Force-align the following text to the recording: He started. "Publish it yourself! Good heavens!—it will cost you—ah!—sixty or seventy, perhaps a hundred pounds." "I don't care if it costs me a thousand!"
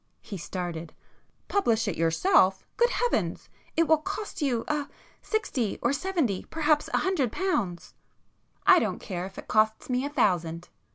He 0.23 0.35
started. 0.35 0.95
"Publish 1.47 1.87
it 1.87 1.95
yourself! 1.95 2.65
Good 2.75 2.89
heavens!—it 2.89 3.87
will 3.87 3.99
cost 3.99 4.41
you—ah!—sixty 4.41 5.77
or 5.79 5.93
seventy, 5.93 6.43
perhaps 6.49 6.89
a 6.91 6.97
hundred 7.05 7.31
pounds." 7.31 7.93
"I 8.65 8.79
don't 8.79 8.97
care 8.97 9.27
if 9.27 9.37
it 9.37 9.47
costs 9.47 9.91
me 9.91 10.03
a 10.03 10.09
thousand!" 10.09 10.69